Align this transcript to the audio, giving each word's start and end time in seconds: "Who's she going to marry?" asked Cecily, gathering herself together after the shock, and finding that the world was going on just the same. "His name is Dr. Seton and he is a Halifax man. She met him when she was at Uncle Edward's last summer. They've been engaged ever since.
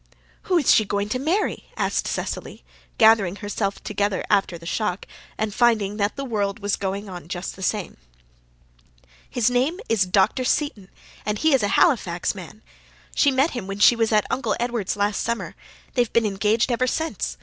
"Who's 0.49 0.73
she 0.73 0.83
going 0.83 1.09
to 1.09 1.19
marry?" 1.19 1.69
asked 1.77 2.07
Cecily, 2.07 2.63
gathering 2.97 3.35
herself 3.35 3.83
together 3.83 4.23
after 4.31 4.57
the 4.57 4.65
shock, 4.65 5.05
and 5.37 5.53
finding 5.53 5.97
that 5.97 6.15
the 6.15 6.25
world 6.25 6.57
was 6.57 6.75
going 6.75 7.07
on 7.07 7.27
just 7.27 7.55
the 7.55 7.61
same. 7.61 7.97
"His 9.29 9.51
name 9.51 9.79
is 9.89 10.07
Dr. 10.07 10.43
Seton 10.43 10.89
and 11.23 11.37
he 11.37 11.53
is 11.53 11.61
a 11.61 11.67
Halifax 11.77 12.33
man. 12.33 12.63
She 13.13 13.29
met 13.29 13.51
him 13.51 13.67
when 13.67 13.77
she 13.77 13.95
was 13.95 14.11
at 14.11 14.25
Uncle 14.31 14.55
Edward's 14.59 14.97
last 14.97 15.21
summer. 15.21 15.53
They've 15.93 16.11
been 16.11 16.25
engaged 16.25 16.71
ever 16.71 16.87
since. 16.87 17.37